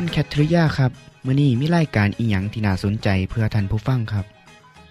[0.00, 0.92] คุณแคทริยาครับ
[1.26, 4.24] มื้อนี้มีรายการอีหยังที่น่าสนใจเพื่อท่านผู้ฟังครับ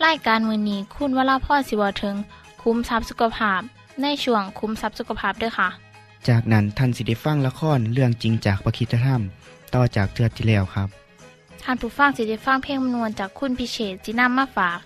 [0.06, 2.16] รายการมือนี้คุณวราพรสิวถึง
[2.62, 3.62] คุ้มทรัพย์สุขภาพ
[4.02, 5.70] ในช่วงคุ้มทรัพย์สุขภาพด้วยค่ะ
[6.28, 9.22] จากนั้นท่านสิได้ฟังละครเรื่องจริงจากประคีตธรรม
[9.74, 10.88] ต่อจากเทือกที่แล้วครับ
[11.64, 14.80] ท่านผู้ฟังสิได้ฟังเพลงมนวนจากคุณพิเชษจีนัมมาฝาก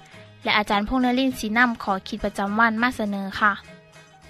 [0.44, 3.52] และอาจารย์พงษ์นรินทร์สีนัมขอขีดประจำวันมาเสนอค่ะ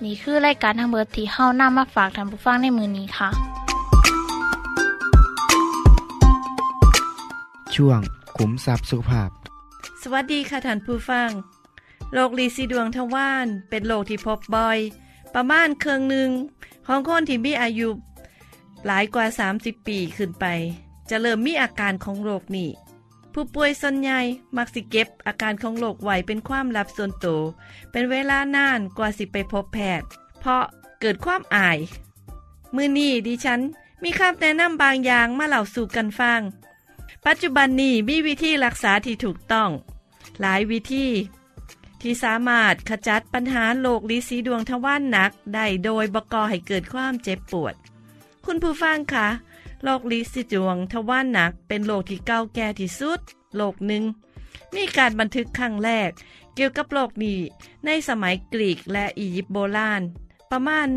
[0.04, 3.61] นี่คือรายการทางเบอร์ที่เฮ้านํมาฝากท่านผู้ฟังในมือนี้ค่ะ
[7.76, 8.00] ช่วง
[8.38, 9.30] ขุมทรัพย์สุขภาพ
[10.02, 11.30] สวัสดีค่ะท่านผู้ฟัง
[12.14, 14.80] โรคลีซีดวงทวารเป็นโรคที่พบบ่อย
[15.34, 16.30] ประมาณเครึ่องหนึ่ง
[16.88, 17.90] ของคนที่มีอายุ
[18.86, 19.26] หลายกว่า
[19.58, 20.46] 30 ปีขึ้นไป
[21.10, 22.70] จะเริ่มมีอาการของโรคนี้
[23.34, 24.20] ผู้ป่วยส่วนใหญ่
[24.58, 27.42] มักสิเก็บอาการของโรคไว้เป็นความลับส่วนตัว
[27.92, 30.08] เป็นเวลานานกว่าสิไปพบแพทย์
[30.40, 30.64] เพราะ
[31.00, 31.80] เกิดความอาย
[32.76, 33.62] มือนี้ดิฉัน
[34.04, 36.42] มีคำแนะนำบางอย่างมาเล่าสู่กันฟัง
[37.28, 39.70] ปัจจุบันนี้มีวิธีรักษาที่ถูกต้อง
[40.40, 41.08] หลายวิธี
[42.02, 47.76] ที่สามารถขจัดปัญหาโรคลินสีดวงทวารหนักได้โดยบกอให้เกิดความเจ็บปวด
[48.46, 49.28] คุณผู้ฟังคะ
[49.84, 53.20] โรคลินสีดวงทวารหนักเป็นโรคที่เก่าแก่ที่สุด
[53.56, 54.04] โรคหนึ่ง
[54.76, 56.10] มีการบันทึกครั้งแรก
[56.56, 57.40] เกี่ยวกับโรคนี้
[57.86, 60.02] ในสมัยกรีกและอียิปต์โบราณ
[60.52, 60.88] ประมาณ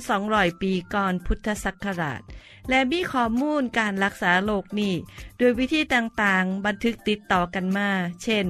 [0.00, 2.22] 1,200 ปีก่อนพุทธศักราช
[2.68, 4.94] และมีข้อมูลการรักษาโรคนี้
[5.38, 7.90] โดยวิธีต่างๆ บันทึกติดต่อกันมา
[8.22, 8.46] เช่น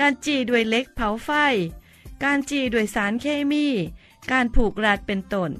[0.00, 1.30] การจีด้วยเล็กเผาไฟ
[2.24, 3.66] การจีด้วยสารเคมี
[4.32, 5.50] การผูกรัดเป็นต้น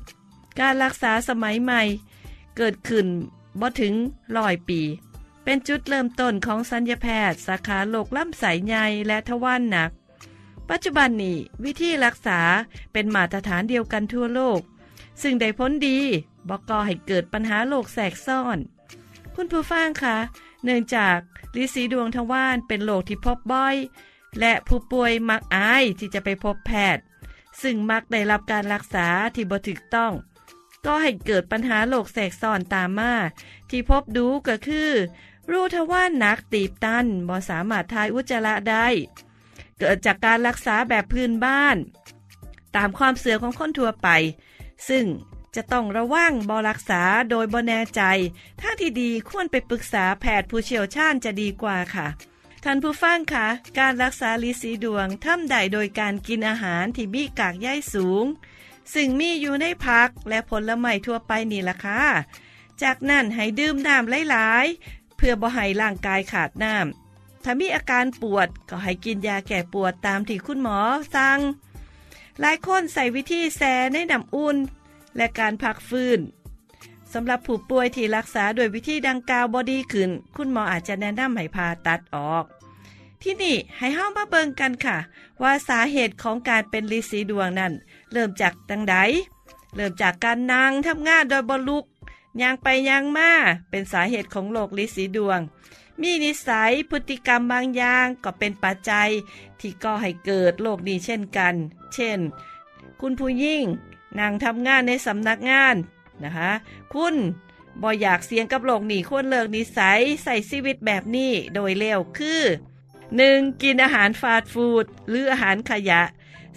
[0.60, 1.82] การรักษาสมัยใหม่
[2.56, 3.06] เกิดขึ้น
[3.60, 3.94] บ่ถึง
[4.36, 4.80] ร้อยปี
[5.44, 9.90] เป็นจุดเริ่มต้นของสัญญแพทย์ สาขาโรคลำไส้ใหญ่และทวารหนัก
[10.70, 12.40] ปัจจุบันนี้วิธีรักษา
[12.92, 14.60] เป็นมาตรฐานเดียวกันทั่วโลก
[15.22, 15.98] ซึ่งได้พ้นดี
[16.48, 18.58] บอกก่อให้เกิดปัญหาโรคแทรกซ้อน
[19.34, 20.18] คุณผู้ฟังคะ
[20.64, 21.18] เนื่องจาก
[21.56, 23.76] ลินสีดวงทวารเป็นโรคที่พบบ่อย
[24.40, 27.04] และผู้ป่วยมักอายที่จะไปพบแพทย์
[27.62, 30.12] ซึ่งมักได้รับการรักษาที่บ่ถูกต้อง
[30.86, 33.14] ก็ให้เกิดปัญหาโรคแทรกซ้อนตามมา
[33.70, 34.90] ที่พบดูก็คือ
[35.50, 38.86] รูทวารหนักตีบตันบ่สามารถทายอุจจาระได้
[39.78, 41.76] เกิดจากการรักษาแบบพื้นบ้าน
[42.76, 44.08] ตามความเสื่อของคนทั่วไป
[44.88, 45.04] ซึ่ง
[45.56, 48.02] จะต้องระวังบอรักษาโดยบอแน่ใจ
[48.60, 52.06] ถ้าที่ดีควรไปปรึกษาแพทย์ผู้เชี่ยวชาญจะดีกว่าค่ะ
[52.64, 53.46] ท่านผู้ฟังคะ
[53.78, 58.24] การรักษาลิสีดวงทำได้โดยการกินอาหารที่มีกากใยสูง
[58.94, 62.02] ซึ่งมีอยู่ในผักและผลไม้ทั่วไปนี่ล่ะค่ะ
[62.82, 70.78] จากนั้นให้ดื่มน้ำหลายๆ เพื่อบ่ให้ร่างกายขาดน้ำถ้ามีอาการปวดก็ให้กินยาแก้ปวดตามที่คุณหมอ
[71.14, 71.38] สั่ง
[72.40, 74.56] หลายคนใส่วิธีแช่ในน้ำอุ่น
[75.16, 76.20] และการพักฟื้น
[77.12, 82.44] สำหรับผู้ป่วยที่รักษาโดวยวิธีดังกล่าวบอดีขึ้น คุณหมออาจจะแนะนำให้ผ่าตัดออก
[83.22, 84.98] ที่นี่ให้เฮ้ามาเบิ่งกันค่ะ
[85.42, 87.72] ว่าสาเหตุของการเป็นลิสีดวงนั้น
[88.12, 88.96] เริ่มจากดังใด
[89.74, 91.84] เริ่มจากการนั่งทำงานโดยบลุก
[92.42, 93.30] ยางไปยางมา
[93.70, 95.40] เป็นสาเหตุของโรคลิสีดวง
[96.00, 99.08] มีนิสัยพฤติกรรมบางอย่างก็เป็นปัจจัย
[99.60, 101.54] ที่ก่อให้เกิดโรคนี้เช่นกัน
[101.94, 102.18] เช่น
[103.00, 103.64] คุณผู้ยิ่ง
[104.18, 105.76] นั่งทำงานในสำนักงาน
[106.24, 106.50] นะคะ
[106.94, 107.14] คุณ
[107.82, 112.42] บ่อยากเสี่ยงกับโรคนี้ควรเลิกนิสัยใส่ชีวิตแบบนี้โดยเร็วคือ
[113.00, 113.62] 1.
[113.62, 116.02] กินอาหารฟาสต์ฟู้ดหรืออาหารขยะ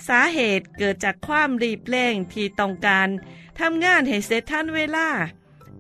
[0.07, 3.07] สาเหตุเกิดจากความรีบเร่งที่ต้องการ
[3.59, 5.07] ทำงานให้เสร็จทันเวลา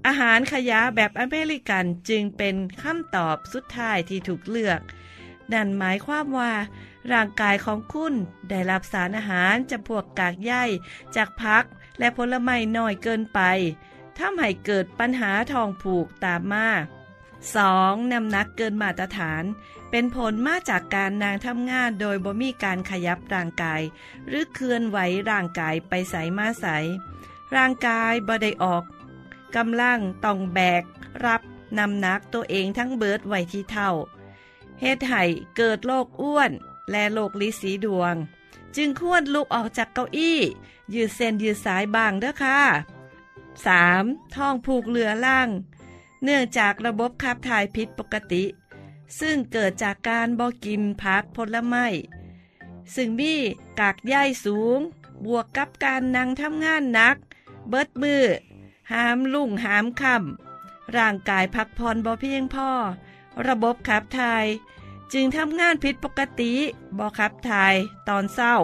[0.07, 4.79] อาหารขยะแบบอเมริกันจึงเป็นคำตอบสุดท้ายที่ถูกเลือก
[5.53, 6.51] นั่นหมายความว่า
[7.11, 8.13] ร่างกายของคุณ
[8.49, 10.53] ได้รับสารอาหารจำพวกกากใย
[11.15, 11.63] จากพัก
[11.99, 13.39] และผลไม้น้อยเกินไป
[14.17, 16.67] ทำให้เกิดปัญหาท้องผูกตามมา
[17.35, 18.11] 2.
[18.11, 19.43] น้ำหนักเกินมาตรฐาน
[19.91, 23.81] เป็นผลมาจากการนางทำงานโดยบ่มีการขยับร่างกาย
[24.27, 24.97] หรือเคลื่อนไหว
[25.29, 26.65] ร่างกายไปใสมาใส
[27.55, 28.83] ร่างกายบ่ได้ออก
[29.55, 30.83] กำลังต้องแบก
[31.25, 31.41] รับ
[31.77, 33.91] นำหนักตัวเองทั้งเบิดไว้ที่เท่า
[34.79, 35.23] เฮ็ดให้
[35.57, 36.51] เกิดโรคอ้วน
[36.91, 38.15] และโรคลิสีดวง
[38.75, 40.39] จึงควรลุกออกจากเก้าอี้
[40.93, 42.59] ยืดเส้นยืดสายบางเด้อค่ะ
[43.65, 44.35] 3.
[44.35, 45.49] ท้องผูกเรือล่าง
[46.23, 48.43] เนื่องจากระบบขับถ่ายผิดปกติ
[49.19, 51.87] ซึ่งเกิดจากการบ่กินผักผลไม้
[52.95, 53.33] ซึ่งมี
[53.79, 54.79] กากใยสูง
[55.25, 57.17] บวกกับการนั่งทำงานหนัก
[57.69, 58.23] เบิดมือ
[58.91, 62.69] หามลุ่งหามค่ำร่างกายพักผ่อนบ่เพียงพอ
[63.47, 64.45] ระบบขับถ่าย
[65.13, 66.53] จึงทำงานผิดปกติ
[66.97, 67.75] บ่ขับถ่าย
[68.09, 68.55] ตอนเศร้า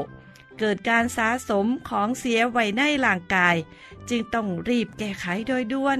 [0.59, 3.55] เกิดการสะสมของเสียไว้ในร่างกาย
[4.09, 5.99] จึงต้องรีบแก้ไขโดยด่วน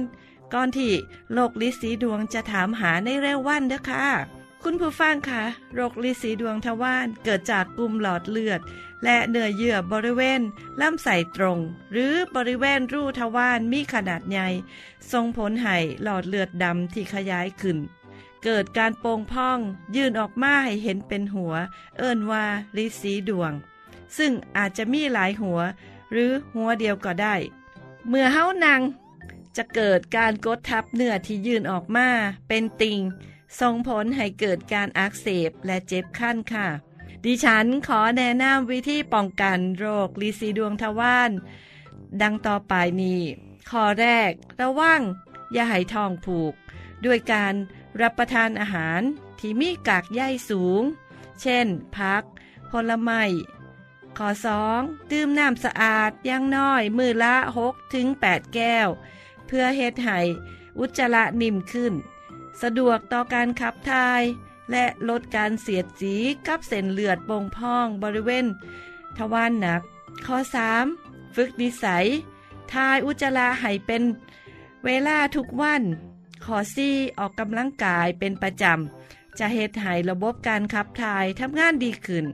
[0.52, 0.92] ก่อนที่
[1.32, 4.06] โรคลิสีดวงจะถามหาในเร็ววันเด้อค่ะ
[4.62, 5.44] คุณผู้ฟังคะ
[5.74, 8.60] โรคลิสีดวงทวารเกิดจากกลุ่มหลอดเลือด
[9.04, 10.40] และเนื้อเยื่อบริเวณ
[10.80, 11.58] ลำไส้ตรง
[11.92, 14.48] หรือบริเวณรูทวารมีขนาดใหญ่
[15.12, 17.78] ส่งผลให้หลอดเลือดดำที่ขยายขึ้น
[18.44, 19.58] เกิดการโป่งพอง
[19.96, 21.54] ยื่นออกมาให้เห็นเป็นหัว
[21.98, 22.44] เอิ้นว่า
[22.76, 23.52] ลิสีดวง
[24.16, 25.60] ซึ่งอาจจะมีหลายหัว
[26.10, 27.34] หรือหัวเดียวก็ได้
[28.08, 28.80] เมื่อเฮานัง
[29.56, 32.08] จะเกิดการกดทับเนื้อที่ยื่นออกมา
[32.48, 33.00] เป็นติ่ง
[33.60, 36.68] ส่งผลให้เกิดการอักเสบและเจ็บขั้นค่ะ
[37.24, 41.30] ดิฉันขอแนะนำวิธีป้องกันโรคลิซีดวงทวาร
[42.22, 43.20] ดังต่อไปนี้
[43.70, 44.30] ข้อแรก
[44.60, 45.00] ระวัง
[45.52, 46.54] อย่าให้ท้องผูก
[47.04, 47.54] ด้วยการ
[48.00, 49.02] รับประทานอาหาร
[49.38, 50.20] ที่มีกากใย
[50.50, 50.82] สูง
[51.40, 52.22] เช่นพัก
[52.70, 53.22] ผลไม้
[54.18, 54.28] ข้อ
[54.70, 55.10] 2.
[55.12, 57.34] ดื่มน้ำสะอาดอย่างน้อยมือละ
[57.66, 58.88] 6ถึง8แก้ว
[59.46, 60.20] เพื่อเฮ็ดให้
[60.78, 61.94] อุจจาระนิ่มขึ้น
[62.62, 64.22] สะดวกต่อการขับถ่าย
[64.70, 66.14] และลดการเสียดสี
[66.46, 68.46] กับเส้นเลือดโป่งพองบริเวณ
[69.16, 69.80] ทวารหนัก
[70.26, 70.36] ข้อ
[70.86, 71.34] 3.
[71.34, 72.04] ฝึกนิสัย
[72.72, 74.02] ทายอุจจาระให้เป็น
[74.84, 75.82] เวลาทุกวัน
[76.46, 76.58] ข้อ
[76.88, 77.18] 4.
[77.18, 82.26] ออกกำลังกายเป็นประจำ จะเฮ็ดให้ระบบการขับถ่ายทำงานดีขึ้น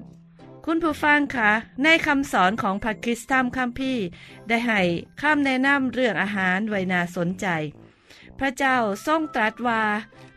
[0.65, 1.51] คุณผู้ฟังคะ
[1.83, 4.05] ในคำสอนของพระคริสต์ธรรมคัมภีร์
[4.49, 4.81] ได้ให้
[5.21, 7.47] คำแนะนำเรื่องอาหารไว้น่าสนใจ
[8.39, 8.77] พระเจ้า
[9.07, 9.83] ทรงตรัสว่า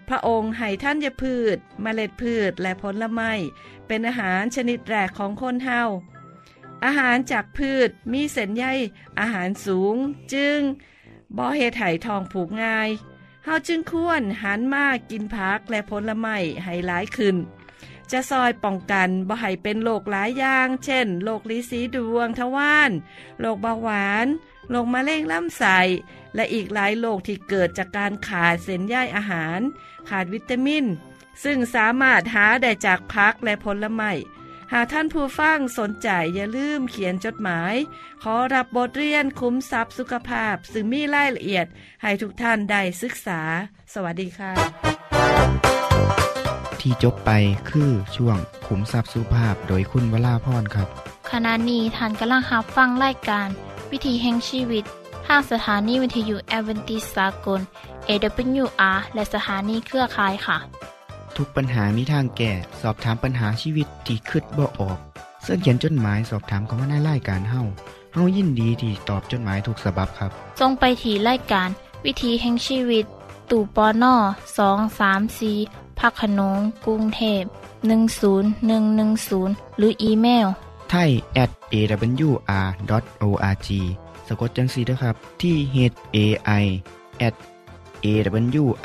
[0.07, 3.31] พระองค์ให้ท่านยพืชเมล็ดพืชและผลไม้
[3.87, 5.81] เป็นอาหารชนิดแรกของคนเฮา
[6.85, 8.65] อาหารจากพืชมีเส้นใย
[9.19, 9.95] อาหารสูง
[10.33, 10.59] จึง
[11.37, 12.89] บ่อเฮ็ดให้ทองผูกง่าย
[13.45, 17.35] เฮาจึงควรหันมากินผักและผลไม้ให้หลายขึ้น
[18.11, 22.91] จะซอยป้องกันบ่ให้เป็นโรคหลายอย่าง เช่นโรคลิสีดวงทวาร
[23.39, 24.27] โรคเบาหวาน
[24.69, 25.79] โรคมะเร็งลำไส้
[26.35, 29.59] และอีกหลายโรคที่เกิดจากการขาดเส้นใยอาหาร
[30.09, 30.85] ขาดวิตามิน
[31.43, 34.11] ซึ่งสามารถหาได้จากพักและผลไม้
[34.75, 37.73] หากท่านผู้ฟังสนใจอย่าลืมเขียนจดหมาย
[38.23, 41.65] ขอรับบทเรียนคุ้มทรัพย์สุขภาพ ซึ่งมีรายละเอียด
[42.01, 43.41] ให้ทุกท่านได้ศึกษา
[43.93, 44.51] สวัสดีค่ะ
[46.79, 47.31] ที่จบไป
[47.69, 48.37] คือช่วง
[48.67, 50.87] ขุมทรัพย์สุภาพโดยคุณวราพรครับ
[51.31, 53.47] ขณะนี้ท่านกำลังรับฟังรายการ
[53.91, 54.83] วิถีแห่งชีวิต
[55.27, 57.61] ทางสถานีวิทยุแอเวนติสากล
[58.09, 60.57] AWR และสถานีเครือข่ายค่ะ
[61.37, 62.51] ทุกปัญหามีทางแก้
[62.81, 64.97] สอบถามปัญหาชีวิตที่คิดบ่ออก
[65.43, 67.63] เสื้อเขียนจดหมายสอบถามเขามาในรายการเฮ้า
[68.13, 71.69] เฮ้ายินดีที่ตอบจดหมายถูกสาบบครับ ทรงไปถีรายการ
[72.05, 73.05] วิถีแห่งชีวิต
[73.49, 74.15] ตู่ปอน่อ
[74.57, 75.51] สองสามสี
[75.99, 77.43] พักขนงกรุงเทพ
[78.61, 80.47] 10110 หรืออีเมล
[80.89, 81.09] ไทย
[81.43, 83.69] at awr.org
[84.27, 85.77] สะกดจังสีนะครับที่ h
[86.15, 86.17] a
[86.63, 86.65] i
[87.27, 87.35] at
[88.05, 88.83] awr.org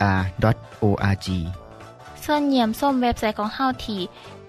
[2.30, 4.00] ส่วนเยี่ยมส้มเว็บไซต์ของเฮาที่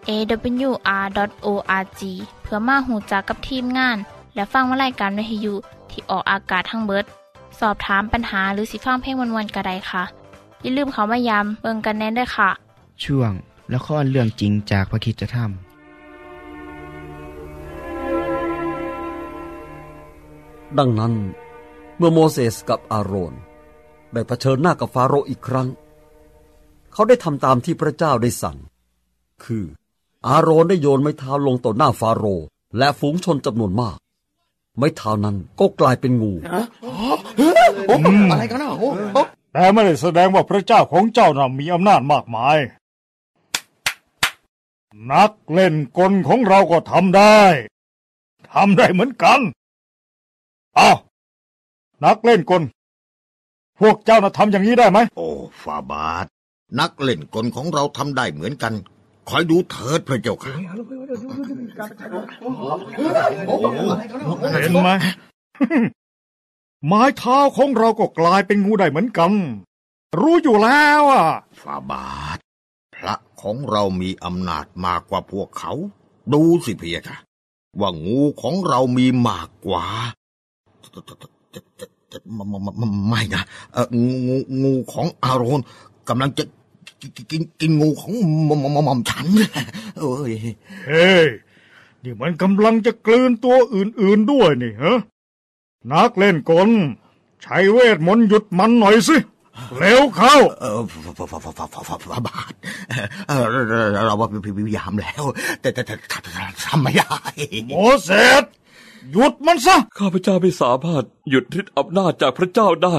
[0.09, 2.01] awr.org
[2.43, 3.97] เพื่อมาหูจักกับทีมงาน
[4.35, 5.53] และฟังวารายการวิทยุ
[5.89, 7.05] ที่ออกอากาศทั้งเบิด
[7.59, 10.03] สอบถามปัญหาหรือสิฟังเพลงวนๆกระไดค่ะ
[10.61, 12.49] อย่าลืมเขามายามเบิงกันแน่นด้วยค่ะ
[13.03, 13.31] ช่วง
[13.73, 15.51] ละครเรื่องจริงจากพระคริสตธรรม
[20.77, 21.13] ดังนั้น
[21.97, 23.33] เมื่อโมเสสกับอาโรน
[24.13, 25.67] ได้เผชิญหน้ากับฟาโรห์อีกครั้ง
[26.93, 28.57] เขาได้ทำตามที่พระเจ้าได้สั่ง
[29.43, 29.65] คือ
[30.27, 33.97] อาโรนได้โยนไม้เท้าลงต่อหน้าฟาโรห์และฝูงชนจำนวนมาก
[34.77, 36.33] ไม้เท้านั้นก็กลายเป็นงู
[38.31, 42.57] อะไรกันนะโอ้โอ้แต่ไม่ได้แสดงว่าพระเจ้าของเจ้าน่ะมีอำนาจมากมาย
[45.11, 47.39] นักเล่นกลของเราก็ทำได้
[48.53, 49.39] ทำได้เหมือนกัน
[50.79, 50.97] อ้าว
[52.03, 52.61] นักเล่นกล
[53.79, 55.27] พวกเจ้าน่ะทำอย่างนี้ได้ไหม โอ้
[55.63, 56.25] ฟาบาท
[56.79, 58.73] นักเล่นกลของเราทำได้เหมือนกัน
[59.29, 60.53] คอยดูเถิดพระเจ้าค่ะ
[64.61, 64.89] เห็นไหม
[66.85, 69.31] ไม้เท้าของเราก็กลายเป็นงูได้เหมือนกัน
[70.19, 71.25] รู้อยู่แล้วอะ
[71.61, 72.37] ฟาบาท
[72.95, 75.73] พระของเรามีอำนาจมากกว่าพวกเขา
[76.33, 77.17] ดูสิเพียค่ะ
[77.79, 79.85] ว่างูของเรามีมากกว่า
[82.35, 85.61] ไม่ไม่ไม่ไม่นะเอ่องูงูงูของอารอน
[86.09, 86.43] กำลังจะ
[87.01, 88.13] กินกินงูของ
[88.45, 89.27] หม่อมฉัน
[89.99, 90.31] เอ้ย
[90.87, 91.13] เฮ้
[92.03, 94.99] นี่มันกำลังจะกลืนตัวอื่นๆด้วยนี่ฮะ
[95.91, 96.69] นักเล่นกล
[97.43, 99.17] ใช้เวทมนต์หยุดมันหน่อยสิ
[99.77, 100.79] เร็วเข้าเออ
[102.27, 102.53] บาท
[104.07, 104.15] เรา
[104.57, 105.23] พยายามแล้ว
[105.61, 105.81] แต่แต่
[106.63, 107.17] ทำไม่ได้
[107.67, 108.09] โมเส
[108.41, 108.43] ส
[109.11, 112.95] หยุดมันซะ ข้าพเจ้าไม่สามารถหยุดฤทธิ์อำนาจจากพระเจ้าได้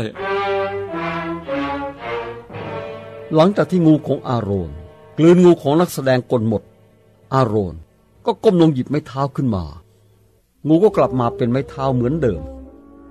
[3.35, 4.71] หลังจากที่งูของอาโรน
[5.19, 6.63] กลืนงูของนักแสดงกลหมด
[7.35, 7.75] อาโรน
[8.27, 9.65] ก็ก้มลงหยิบไม้เท้าขึ้นมา
[10.69, 12.43] งูก็กลับมาเป็นไม้เท้าเหมือนเดิม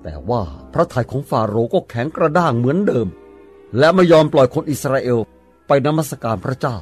[0.03, 0.41] แต่ว่า
[0.73, 3.07] พระทัยของฟาโรห์ก็แข็งกระด้างเหมือนเดิม
[3.77, 5.19] และไม่ยอมปล่อยคนอิสราเอล
[5.67, 6.77] ไปนมัสการพระเจ้า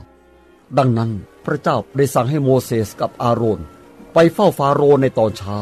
[0.78, 1.12] ดังนั้น
[1.46, 3.60] พระเจ้าได้สั่งให้โมเสสกับอาโรน
[4.14, 5.58] ไปเฝ้าฟาโรห์ในตอนเช้า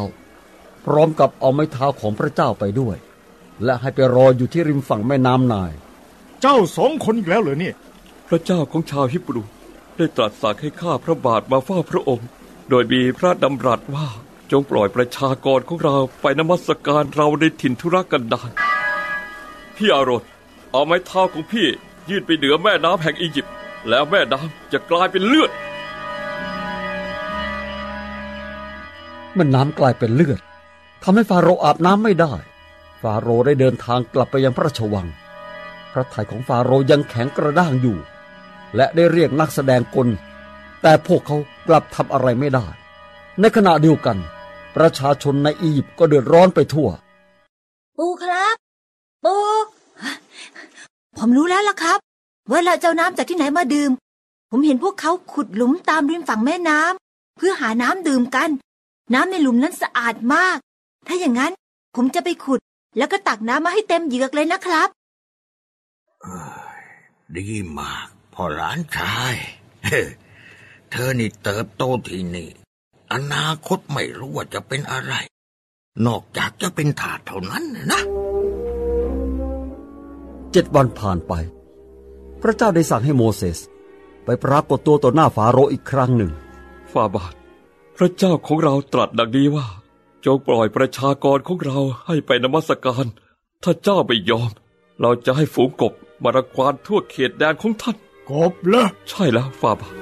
[0.85, 2.97] พร้อมกับเอาไม้เท้าของพระเจ้าไปด้วย
[3.63, 5.71] และให้ไปรออยู่ที่ริมฝั่งแม่น้ำนาย
[6.47, 7.75] เจ้าสองคนอีกแล้วเหรอเนี่ย
[8.27, 9.43] พระเจ้าของชาวฮิบรู
[9.97, 12.27] ได้ตรัสสั่งให้ข้าพระบาทมาเฝ้าพระองค์
[12.69, 14.07] โดยมีพระดำรัสว่า
[14.51, 18.51] จงปล่อยประชากรของเราไปนมัสการเราในถิ่นธุรกันดาร
[19.75, 20.23] พี่อารอน
[20.71, 21.67] เอาไม้เท้าของพี่
[22.09, 23.53] ยื่นไปเหนือแม่น้ำแห่งอียิปต์
[23.89, 25.51] แล้วแม่น้ำจะกลายเป็นเลือด
[29.35, 30.39] แม่น้ำกลายเป็นเลือด
[31.03, 32.33] ทำให้ฟาโรห์อาบน้ำไม่ได้
[33.01, 35.24] ฟาโรห์ได้เดินทางกลับไปยังพระราชวังพ
[35.97, 37.97] ระทัยของฟาโรยังแข็งกระด้างอยู่
[38.75, 40.07] และได้เรียกนักแสดงกล
[40.81, 41.37] แต่พวกเขา
[41.67, 42.65] กลับทำอะไรไม่ได้
[43.39, 44.17] ในขณะเดียวกัน
[44.75, 46.89] ประชาชนในอียิปต์ก็เดือดร้อนไปทั่ว
[47.97, 48.55] ปูครับ
[49.23, 49.35] ปู
[51.17, 51.99] ผมรู้แล้วล่ะครับ
[52.51, 53.91] ว่าเราจะเอาน้ำจากที่ไหนมาดื่ม
[54.51, 58.49] ผมเห็นพวกเขาขุดหลุมตามริมฝั่งแม่น้ำเพื่อหาน้ำดื่มกัน
[59.13, 60.57] น้ำในหลุมนั้นสะอาดมาก
[61.07, 61.51] ถ้าอย่างนั้น
[61.95, 62.59] ผมจะไปขุด
[62.97, 64.89] แล้วก็ตักน้ำมาให้เต็มเหยือกเลยนะครับ
[67.37, 67.47] ดี
[67.79, 69.35] มากพ่อหลานชาย
[69.85, 70.01] เฮ้
[70.91, 72.49] เธอนี่เติบโตที่นี่
[73.11, 75.13] อนาคตไม่รู้ว่าจะเป็นอะไร
[76.05, 78.01] นอกจากจะเป็นถาสเท่านั้นนะ
[80.51, 81.33] เจ็ดวันผ่านไป
[82.41, 83.59] พระเจ้าได้สั่งให้โมเสส
[84.25, 86.31] ไปปรากฏตัวต่อหน้าฟาโรห์อีกครั้งหนึ่ง
[86.91, 87.33] ฟาบาท
[87.95, 89.67] พระเจ้าของเราตรัสดังนี้ว่า
[90.25, 93.05] จงปล่อยประชากรของเราให้ไปนมัสการ
[93.63, 94.51] ถ้าเจ้าไม่ยอม
[95.01, 97.95] เราจะให้ฝูงกบ มารังควานทั่วเขตแดนของท่าน
[98.29, 99.93] กบเหรอใช่แล้วฟาบาท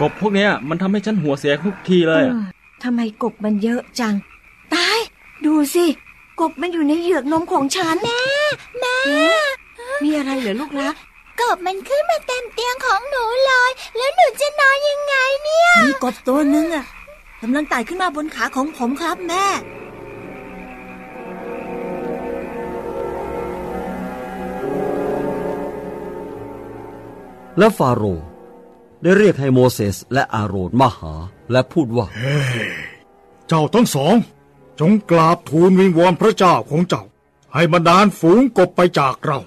[0.00, 2.44] กบพวกเนี้ยมันทำให้ฉันหัวเสียทุกทีเลยอะอืม
[2.82, 4.14] ทำไมกบมันเยอะจัง
[4.74, 4.98] ตาย
[5.46, 5.86] ดูสิ
[6.40, 8.20] กบมันอยู่ในเหยือกนมของฉันแม่
[8.80, 8.96] แม่
[10.02, 10.94] มีอะไรเหรอลูกรัก
[11.40, 16.84] กบมันขึ้นมาเต็มเตียงของหนูเลย แล้วหนูจะนอนยังไงเนี่ย มีกบตัวหนึงอะ
[17.42, 19.44] กำลังไต่ขึ้นมาบนขาของผมครับแม่
[27.60, 28.26] และฟาโรห์
[29.02, 31.14] ได้เรียกให้โมเสสและอาโรนมาหา
[31.52, 32.06] และพูดว่า
[33.48, 34.14] เจ้าทั้งสอง
[34.80, 37.04] จงกราบทูลวิงวอนพระเจ้าของเจ้า
[37.54, 39.40] ให้บรรดาลฝูงกบไปจากเรา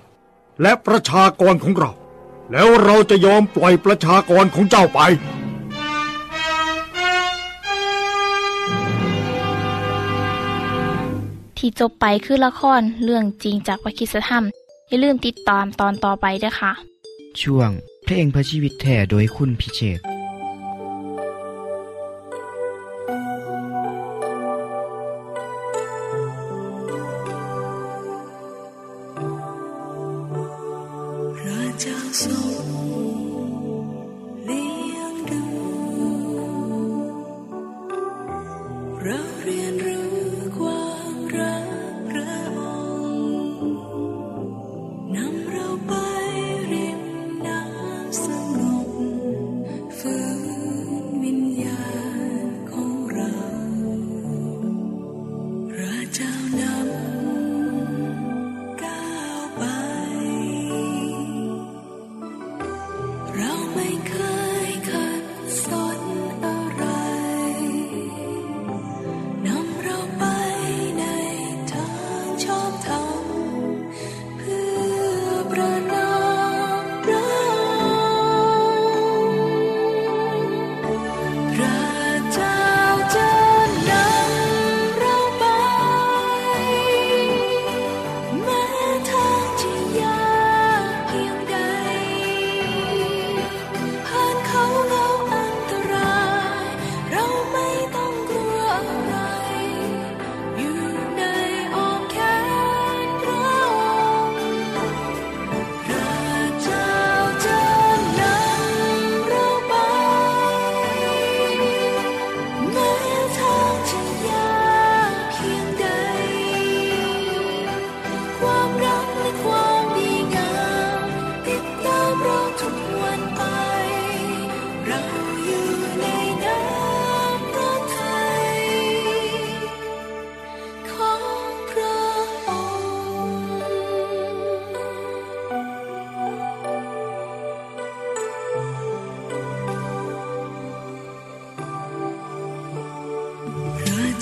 [0.62, 1.92] และประชากรของเรา
[2.52, 5.00] แล้วเราจะยอมปล่อยประชากรของเจ้าไป
[11.58, 14.46] ที่จบไปคือละครเรื่องจริงจากวิคิสธรรม
[14.88, 16.72] อย่าลืมติดตามตอนต่อไปด้วยค่ะ
[17.42, 20.13] ช่วงเพ ลงพระชีวิตแท่โดยคุณพิเชษ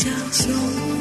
[0.01, 1.00] 小熊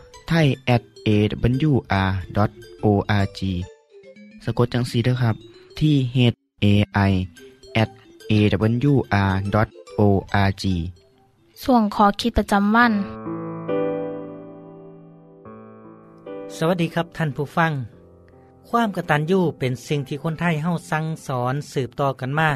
[0.33, 2.09] ไทย at awr.org
[4.43, 5.35] สะกดจังสีด้วยครับ
[5.79, 6.17] ที่ h
[6.63, 6.65] a
[7.09, 7.11] i
[7.81, 7.89] at
[8.31, 9.53] awr.org
[11.63, 12.93] ส่วนขอคิดประจำวัน
[16.55, 17.71] สวัสดีครับท่านผู้ฟัง
[18.69, 22.49] ความกตัญญูเป็นสิ่งที่คนไทยเฮาสั่งสอนสืบต่อกันมา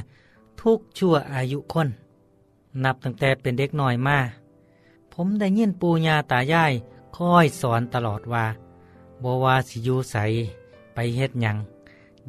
[0.61, 1.87] ทุกชั่วอายุคน
[2.83, 4.17] นับตั้งแต่เป็นเด็กน้อยมา
[5.13, 6.73] ผมได้ยินปูญาตายาย
[7.15, 8.45] คอยสอนตลอดว่า
[9.23, 10.15] บ่ว่าสิยูใส
[10.93, 11.57] ไปเฮ็ดยัง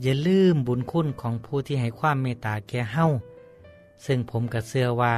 [0.02, 3.06] อย่าลืมบุญคุณของผู้ที่ให้ความเมตตาแก่เฮา
[4.04, 5.14] ซึ่งผมก็เชื่อว่า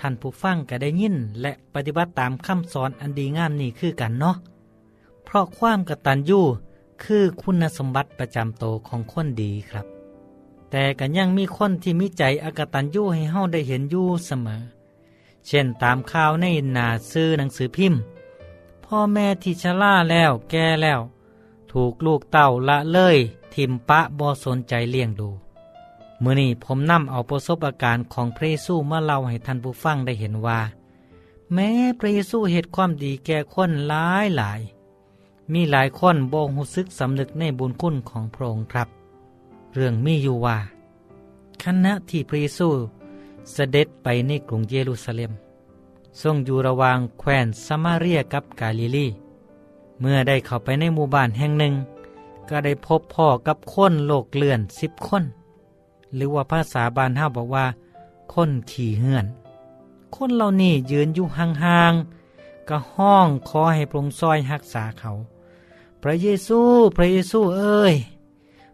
[0.00, 4.36] ท่านผู้ฟังก็ได้ยินและปฏิบัติตามคำสอนอันดีงามนี้คือกันเนาะ
[5.24, 6.40] เพราะความกตัญญู
[7.04, 9.86] คือคุณสมบัติประจำโตของคนดีครับ
[10.70, 14.62] แต่กันยังมีคนที่มีใจอกตัญญูให้เฮาได้เห็นอยู่เสมอ
[15.46, 18.00] เช่นตามข่าวในหนาซื้อหนังสือพิมพ์
[18.96, 21.00] พ่อแม่ที่ชราแล้วแก่แล้ว
[21.72, 23.16] ถูกลูกเต่าละเลย
[23.54, 25.28] ทิมปะบ่สนใจเลี้ยงดู
[26.20, 30.60] เมื่อนี้ผมนำเอาประสบการณ์ของพระเยซูมาเล่าให้ท่านผู้ฟังได้เห็นว่า
[31.52, 34.60] แม้พระเยซูเหตุความดีแก่คนหลายหลาย
[35.52, 38.88] มีหลายคนบ่หูซึกสำนึกในบุญคุณของพระองค์ครับ
[39.74, 40.58] เรื่องมีอยู่ว่า
[41.62, 42.68] ขณะที่พระเยซู
[43.52, 45.32] เสด็จไปในกรุงเยรูซาเล็ม
[46.22, 49.06] ทรงอยู่ระหว่างแคว้นสมาเรียกับกาลิลี
[50.00, 51.74] เมื่อได้เข้าไปในหมู่บ้านแห่งหนึ่ง
[52.48, 55.24] ก็ได้พบพ่อกับคนโลกเลื่อนสิบคน
[56.14, 57.66] หรือว่าภาษาบานห้าบอกว่า
[58.34, 59.26] คนขี่เหือน
[60.16, 65.12] คนเหล่านี้ยืนอยู่ห่างๆก็ห้องขอให้พระองค์ซอยหักษาเขา
[66.02, 66.60] พพระเยซู
[66.96, 67.94] พระเยซูเอ้ย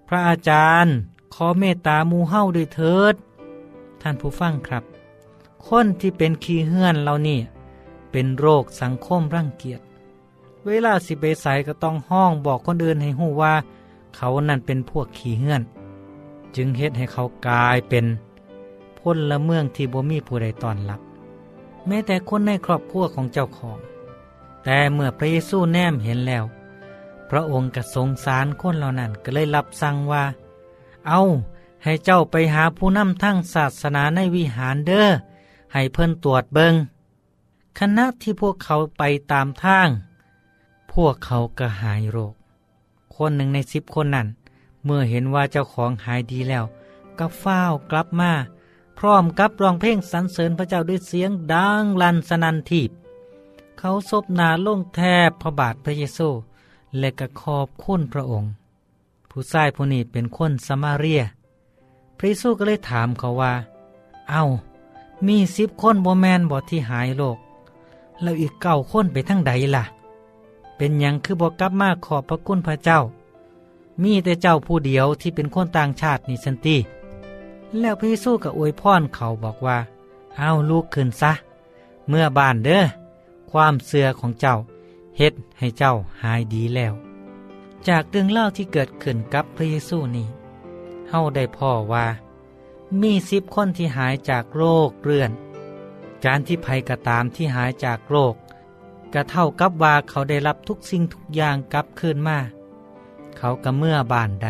[0.08, 0.94] พระอาจารย์
[1.34, 3.14] ขอเมตตามูเฮ้าด้วยเถิด
[4.02, 4.84] ท่านผู้ฟังครับ
[5.66, 7.40] คนที่เป็นขี้เหื่อนเรานี่
[8.10, 9.80] เป็นโรคสังคมรังเกียจ
[10.66, 13.54] เวลาสิเบใสก็ต้องห้องบอกคนอื่นให้หูว่า
[14.16, 15.62] เขานั่นเป็นพวกขี้เหื่อน
[16.56, 18.04] จึงเฮ็ดให้เขากลายเป็น
[18.98, 21.00] พลละเมืองที่บ่มีผู้ใดต้อนรับ
[21.86, 23.78] แม้แต่คนในครอบครัวของเจ้าของ
[24.64, 26.44] แต่เมื่อพระเยซูแนมเห็นแล้ว
[27.30, 30.24] พระองค์ก็สงสารคนเหล่านั้นก็เลยรับสั่งว่า
[31.08, 31.20] เอา
[31.84, 35.08] ให้เจ้าไปหาผู้นำทั้งศาสนาในวิหารเด้อ
[35.72, 36.74] ให้เพิ่นตรวจเบิง
[37.78, 39.02] คณะที่พวกเขาไป
[39.32, 39.88] ตามทาง
[40.92, 42.34] พวกเขาก็หายโรค
[43.16, 44.28] คนหนึ่งในสิบคนนั้น
[44.84, 46.64] เมื่อเห็นว่าเจ้าของหายดีแล้ว
[47.18, 48.32] ก็เฝ้ากลับมา
[48.98, 52.90] พร้อมกับร้องเพลงสรรเสริญพระเจ้าด้วยเสียงดังลันสนันทีบ
[53.78, 56.28] เขาซบหนาลงแทบพระบาทพระเยซู
[56.98, 58.50] และก็ขอบคุณพระองค์
[59.30, 61.22] ผู้ชายผู้นี้เป็นคนสมาเรีย
[62.18, 63.52] พระเยซูก็เลยถามเขาว่า
[64.30, 64.44] เอา้า
[65.26, 67.38] มีสิบคนบ่แมนบ่ที่หายโรค
[68.22, 69.84] แล้วอีกเก้าคนไปทั้งใดล่ะ
[70.76, 73.00] เป็นยังคือบอกลับมาขอบพระคุณพระเจ้า
[74.02, 76.76] มีแต่เจ้าผู้เดียวที่เป็นคนต่างชาตินี่สันติ
[77.78, 79.78] แล้วพระเยซูก็อวยพรเขาบอกว่า
[80.38, 81.32] เอาลูกขึ้นซะ
[82.08, 82.82] เมื่อบานเด้อ
[83.50, 84.54] ความเสื่อของเจ้า
[85.18, 86.92] เฮ็ดให้เจ้าหายดีแล้ว
[87.88, 90.26] จากเรื่องเล่าที่เกิดขึ้นกับพระเยซูนี่
[91.08, 92.06] เฮาได้พ่อว่า
[93.02, 95.30] มีสิบคนที่หายจากโรคเรื้อน
[96.24, 98.34] การที่ภัยกระตามที่หายจากโรค
[99.12, 102.38] ก็เท่ากับว่าเขาได้รับทุกสิ่งทุกอย่างกลับคืนมา
[103.38, 104.48] เขาก็เมื่อบ้านใด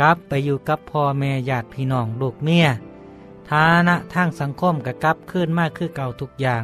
[0.00, 2.66] กลับไปอยู่กับพ่อแม่ญาติพี่น้องลูกเมีย
[3.50, 6.62] ฐานะทางสังคมก็กลับคืนมาคือเก่าทุกอย่าง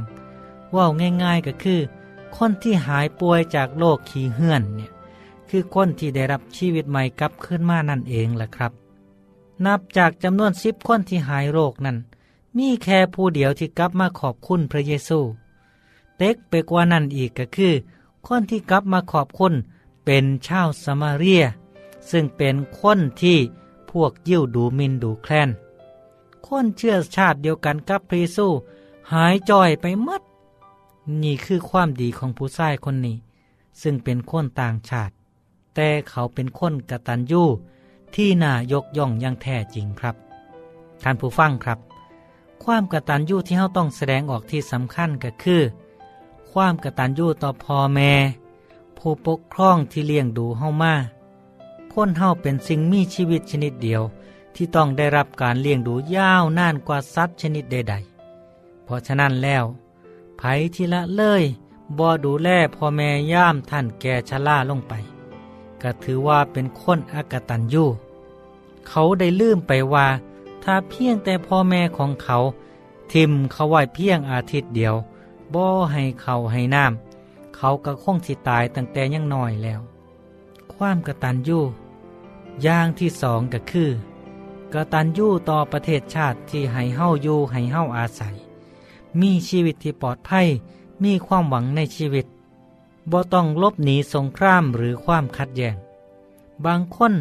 [0.75, 0.87] ว่า
[1.23, 1.81] ง่ายๆก็คือ
[2.37, 4.91] คนที่หายป่วยจากโรคขี้เหื่อนเนี่ย
[5.51, 8.73] คือคนที่ได้รับชีวิตใหม่กลับขึ้นมานั่นเองแหละครับ
[9.67, 11.97] นับจากจำนวนสิบคนที่หายโรคนั้น
[12.57, 15.21] มีแค่ผู้เดียวที่กลับมาขอบคุณพระเยซู
[16.17, 17.73] เต็กไปกว่านั้นอีกก็คือ
[18.27, 19.55] คนที่กลับมาขอบคุณ
[20.05, 21.43] เป็นชาวสมาเรีย
[22.11, 23.39] ซึ่งเป็นคนที่
[23.91, 25.51] พวกยิ่วดูมินดูแคลน
[26.47, 28.47] คนเชื่อชาติเดียวกันกับพระเยซู
[29.13, 30.23] หายจ่อยไปมัด
[31.23, 33.17] นี่คือความดีของผู้ชายคนนี้
[33.83, 35.13] ซึ่งเป็นคนต่างชาติ
[35.75, 37.45] แต่เขาเป็นคนกตัญญู
[38.15, 40.17] ที่น่ายกย่องอย่างแท้จริงครับ
[41.03, 41.79] ท่านผู้ฟังครับ
[42.65, 45.63] ความกตัญญูที่เราต้องแสดงออกที่สำคัญก็คือ
[46.51, 48.13] ความกตัญญูต่อพ่อแม่
[48.99, 50.95] ผู้ปกครองที่เลี้ยงดูเฮามา
[51.93, 54.03] คนเฮาเป็นสิ่งมีชีวิตชนิดเดียว
[54.55, 57.95] ที่ต้องได้รับการเลี้ยงดูยาวนานกว่าสัตว์ชนิดใด
[58.39, 59.65] ๆ เพราะฉะนั้นแล้ว
[60.37, 60.43] ไผ
[60.75, 61.43] ที่ละเลย
[61.99, 64.95] บ่ดูแลพ่อแม่ย่ามท่านแก่ชราลงไป
[65.83, 67.85] ก็ถือว่าเป็นคนอากตันยู
[68.89, 70.07] เขาได้ลืมไปว่า
[70.63, 72.39] ถ้าเพียงแต่พ่อแม่ของเขา
[73.13, 74.95] ทิมเขาไว้เพียงอาทิตย์เดียว
[75.55, 79.81] บ่ให้เขาให้น้ำเขาก็คงสิตายตั้งแต่ยังน้อยแล้ว
[80.73, 81.61] ความกตัญญู
[82.63, 83.91] อย่างที่สองก็คือ
[84.75, 88.35] กตัญญูต่อประเทศชาติที่ให้เฮาอยู่ให้เฮาอาศัย
[89.21, 90.47] มีชีวิตที่ปลอดภัย
[91.05, 92.27] มีความหวังในชีวิต
[93.13, 95.77] บ่ต้องลบหนีสงครามหรือความขัดแย้ง
[96.65, 97.15] บางคน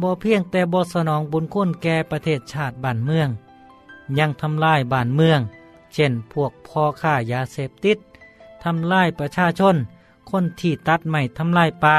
[0.00, 3.28] บ่เพียงแต่บ่สนองบุญคุณแก่ประเทศชาติบ้านเมือง
[4.18, 5.40] ยังทำลายบ้านเมือง
[5.92, 7.98] เช่นพวกพ่อค้ายาเสพติด
[8.64, 9.76] ทำลายประชาชน
[10.30, 11.96] คนที่ตัดไม้ทำลายป่า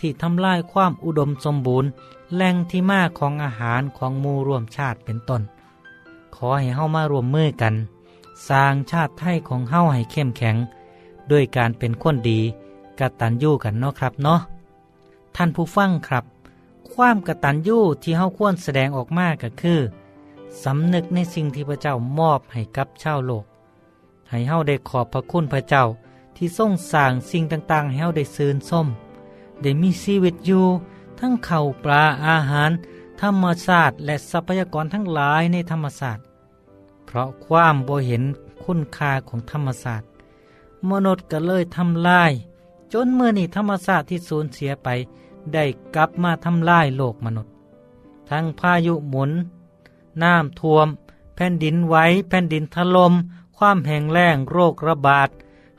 [0.06, 1.90] ี่ทำลายความอุดมสมบูรณ์
[2.34, 5.42] แหล่งที่มาของอาหารของมูรวมชาติเป็นต้น
[6.34, 7.74] ขอให้เฮามารวมมือกัน
[8.48, 10.56] สร้างชาติไทยของเฮาให้เข้มแข็ง
[11.30, 12.40] ด้วยการเป็นคนดี
[12.98, 14.40] กระตัญญูกันเนาะครับเนาะ
[15.36, 16.24] ท่านผู้ฟังครับ
[16.92, 19.80] ความกระตัญญูที่เฮาควรแสดงออกมาก็คือ
[20.62, 23.44] สำนึกในสิ่งที่พระเจ้ามอบให้กับชาวโลก
[24.30, 25.84] ให้เฮาได้ขอบพระคุณพระเจ้า
[26.36, 28.86] ที่ทรงสร้างสิ่งต่างๆให้เฮาได้ซื่นส้ม
[29.62, 30.64] ได้มีชีวิตอยู่
[31.18, 32.70] ทั้งเข่าปลาอาหาร
[33.20, 36.24] ธรรมศาสตร์และทรัพยากรทั้งหลายในธรรมศาสตร์
[37.06, 38.22] เพราะความบ่เห็น
[38.64, 40.08] คุณค่าของธรรมศาสตร์
[40.90, 42.32] มนุษย์ก็เลยทำลาย
[42.92, 44.88] จนเมื่อนี่ธรรมศาสตร์ที่สูญเสียไป
[45.52, 47.52] ได้กลับมาทำลายโลกมนุษย์
[48.30, 49.30] ทั้งพายุหมุน
[50.22, 50.88] น้ำท่วม
[51.34, 51.96] แผ่นดินไหว
[52.28, 53.12] แผ่นดินถลม่ม
[53.56, 55.28] ความแห้งแล้งโรคระบาด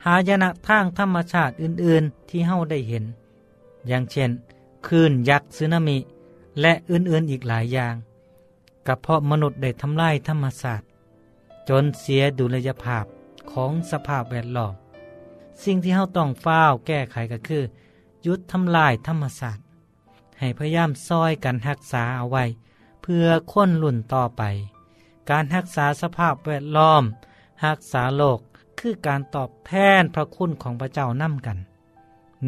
[0.04, 3.04] หายนะทางธรรมชาติอื่นๆที่เฮาได้เห็น
[3.86, 4.30] อย่างเช่น
[4.86, 5.98] คลื่นยักษ์สึนามิ
[6.60, 7.94] และอื่นๆอีกหลายอย่าง
[8.86, 10.88] กับเพราะมนุษย์ได้ทำลายธรรมศาสตร์
[11.68, 13.04] จนเสียดุลยภาพ
[13.52, 14.74] ของสภาพแวดล้อม
[15.64, 17.62] สิ่งที่เฮาต้องเฝ้าแก้ไขก็คือ
[18.26, 19.64] ยุดทำลายธรรมศาสตร์
[20.38, 22.44] ให้พยายามซอยกันรักษาเอาไว้
[23.02, 24.42] เพื่อค้นรุ่นต่อไป
[25.30, 27.02] การรักษาสภาพแวดล้อม
[27.64, 28.38] รักษาโลก
[28.78, 31.58] คือการตอบแทนพระคุณของพระเจ้านํกัน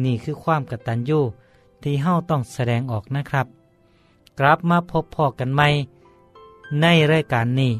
[0.03, 1.19] นี่คือความกตัญญู
[1.83, 3.47] ที่เฮาต้องแสดงออกนะครับ
[4.39, 5.67] กลับมาพบพอกันใหม่
[6.81, 7.71] ในรายการนี้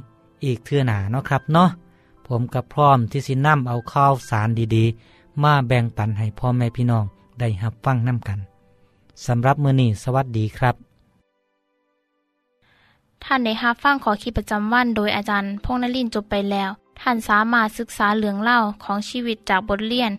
[0.43, 1.69] อีกเทื่อหนาเนาะครับเนาะ
[2.27, 7.05] ผมกับพร้อมที่สินำเอาข้าวสารดีๆ มาแบ่งปันให้พ่อแม่พี่น้อง
[7.39, 8.39] ได้หับฟังน้ำกัน
[9.25, 10.75] สำหรับมื้อนี้สวัสดีครับ
[13.23, 16.69] ท่านได้รับฟังขอคิดประจำวันโดยอาจารย์พงษ์นลินทร์จบไปแล้ว
[17.01, 20.11] ท่านสามารถศึกษาเรื่องเล่าของชีวิตจากบทเรียน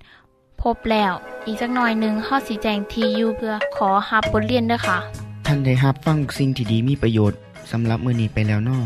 [0.61, 1.13] พบแล้ว
[1.47, 4.99] อีกสักหน่อยหนึ่งข้อสีแจงทียูเพื่อขอฮับบทเรียนด้วยค่ะ
[5.47, 7.39] ท่านได้รับฟังสิ่งที่ดีมีประโยชน์
[7.71, 8.79] สำหรับมื้อนี้ไปแล้วนอ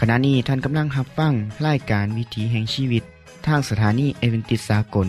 [0.00, 1.32] ขณะนี้ท่านกำลังรับฟัง
[1.66, 3.02] รายการวิถีแห่งชีวิต
[3.46, 5.08] ทางสถานีเอเวนติสากล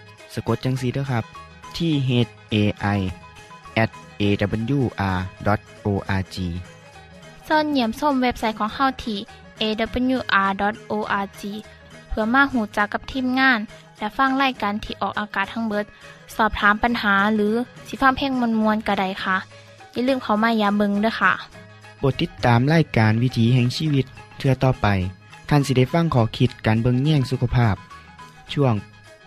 [0.33, 1.23] สะกดจังสีด้วยครับ
[1.77, 2.09] ที่ h
[2.53, 2.55] a
[2.97, 2.99] i
[3.83, 3.89] at
[4.21, 6.35] awr.org
[7.47, 9.17] ส่วนเหยี่ยมส้มเว็บไซต์ของเฮาที่
[9.61, 11.41] awr.org
[12.09, 13.59] เพื่อมาหูจักกับทีมงาน
[13.97, 15.85] และฟังไล่การที่ออกอากาศทั้งเบิด
[16.35, 17.53] สอบถามปัญหาหรือ
[17.87, 19.37] สิฟ้าเพลงมวลมวลกระไดค่ะ
[19.91, 21.33] อย่าลืมเขามายามเบิงด้วยค่ะ
[21.97, 24.05] โปรดติดตามรายการวิถีแห่งชีวิต
[24.37, 24.87] เทือต่อไป
[25.49, 27.75] ท่านสิได้ฟังขอคิดการเบิงแย่งสุขภาพ
[28.53, 28.73] ช่วง